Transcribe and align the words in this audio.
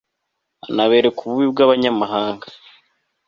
anabereka 0.67 1.19
ububi 1.21 1.45
bw'abanyamahanga 1.53 2.47